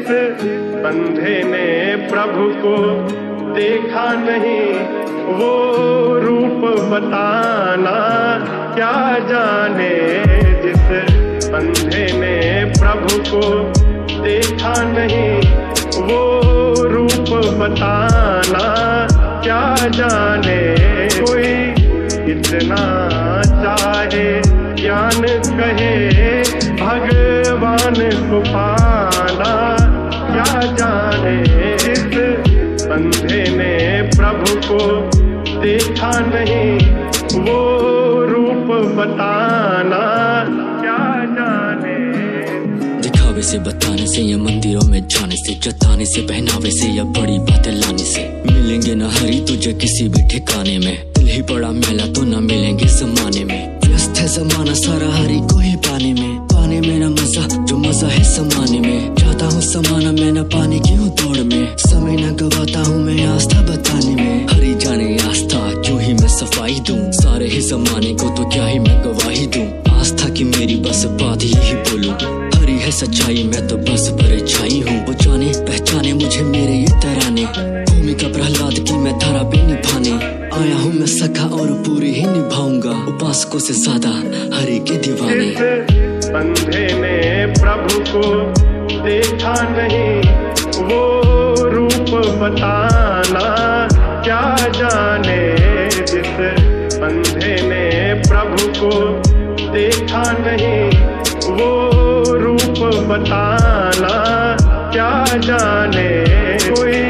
[0.00, 2.76] जिस बंधे ने प्रभु को
[3.54, 4.78] देखा नहीं,
[5.34, 5.52] वो
[6.18, 7.96] रूप बताना
[8.74, 9.90] क्या जाने?
[10.62, 13.72] जिस बंधे ने प्रभु को
[14.22, 15.36] देखा नहीं,
[16.02, 16.22] वो
[16.88, 18.66] रूप बताना
[19.42, 20.76] क्या जाने?
[21.20, 21.52] कोई
[22.32, 22.82] इतना
[23.42, 24.42] चाहे,
[24.82, 25.26] ज्ञान
[25.60, 26.40] कहे,
[26.74, 27.94] भगवान
[28.30, 28.69] को पाना
[39.00, 40.02] बताना
[40.80, 41.96] क्या जाने।
[43.00, 47.38] दिखावे से, बताने से, या मंदिरों में जाने से, जताने से, पहनावे से, या बड़ी
[47.38, 52.06] बातें लाने से। मिलेंगे न हरी तुझे किसी भी ठिकाने में। दिल ही बड़ा मेला
[52.06, 56.80] तो न मिलेंगे जमाने में। व्यस्त है जमाना सारा हरी को ही पाने में। पाने
[56.80, 60.94] में न मज़ा, जो मज़ा है समाने में। जाता हूँ समाना, मैं न पाने की
[60.94, 64.39] हूँ दौड़ में। समय न गवाता हूँ मैं आस्था बताने में।
[73.00, 77.44] सच्चाई मैं तो बस परछाई हूँ। जाने पहचाने मुझे मेरे ये तराने।
[77.88, 80.12] भूमिका प्रहलाद की मैं धारा पे निभाने।
[80.52, 84.10] आया हूँ मैं सखा और पूरी ही निभाऊँगा। उपासकों से ज़्यादा
[84.56, 85.48] हरि के दीवाने।
[86.28, 87.16] बंधे ने
[87.54, 88.22] प्रभु को
[89.04, 90.14] देखा नहीं,
[90.84, 91.00] वो
[91.70, 92.10] रूप
[92.42, 93.49] बताना
[103.10, 104.12] बताना,
[104.92, 106.10] क्या जाने
[106.62, 107.00] कोई?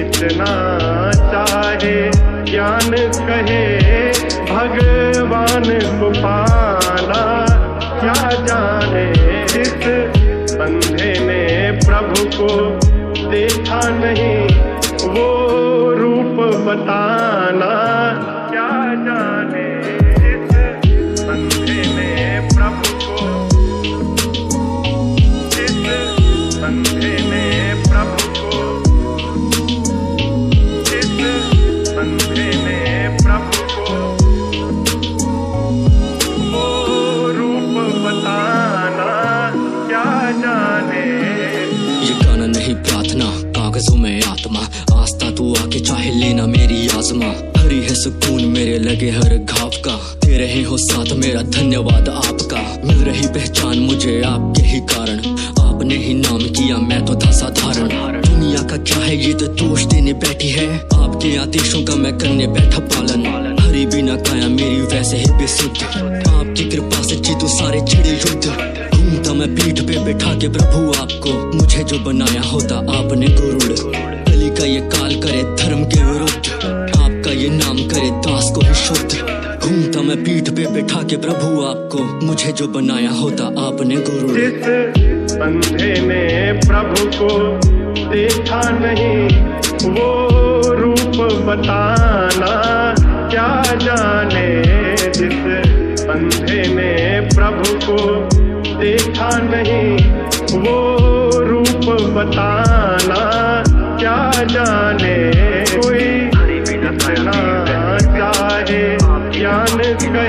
[0.00, 0.50] इतना
[1.32, 2.10] चाहे
[2.50, 2.90] ज्ञान
[3.28, 3.62] कहे,
[4.50, 5.68] भगवान
[6.00, 7.22] को पाना,
[8.00, 9.06] क्या जाने?
[9.60, 9.84] इस
[10.54, 12.50] बंधे ने प्रभु को
[13.30, 14.42] देखा नहीं,
[15.14, 15.28] वो
[15.92, 17.09] रूप बताना
[46.40, 51.12] लेना मेरी आजमा। हरी है सुकून मेरे लगे हर घाव का। दे रहे हो साथ
[51.12, 55.18] मेरा धन्यवाद आपका। मिल रही पहचान मुझे आपके ही कारण।
[55.60, 57.88] आपने ही नाम किया, मैं तो था साधारण।
[58.22, 62.46] दुनिया का क्या है ये तो दोष देने बैठी है। आपके आदेशों का मैं करने
[62.46, 65.84] बैठा पालन। हरी बिना काया मेरी वैसे ही बेसुध।
[66.28, 68.46] आपकी कृपा से जीतू सारे चिड़े युद्ध।
[68.94, 73.09] घूमता मैं पीठ पे बैठा के प्रभु आपको। मुझे जो बनाया होता आपने
[81.10, 87.60] के प्रभु आपको मुझे जो बनाया होता आपने गुरु। जिस बंधे ने प्रभु को
[88.10, 89.44] देखा नहीं
[89.90, 90.20] वो
[90.74, 92.94] रूप बताना
[93.28, 94.62] क्या जाने?
[95.10, 97.98] जिस बंधे ने प्रभु को
[98.78, 99.96] देखा नहीं
[100.60, 100.88] वो
[101.44, 103.62] रूप बताना
[103.98, 105.32] क्या जाने?
[105.76, 106.30] कोई
[108.10, 108.98] चाहे
[109.32, 110.19] ज्ञान कहे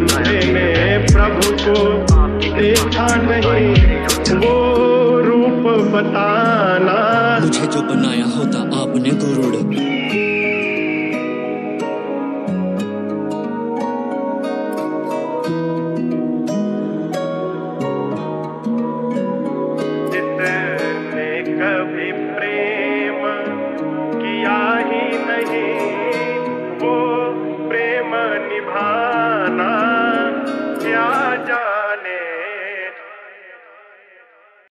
[0.00, 1.76] बंधे ने प्रभु को
[2.58, 4.00] देखा नहीं।
[4.36, 4.54] वो
[5.20, 8.89] रूप बताना। मुझे जो बनाया होता गुरुड़